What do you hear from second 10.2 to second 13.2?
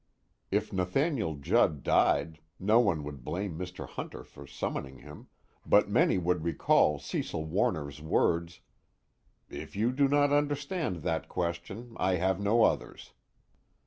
understand that question, I have no others."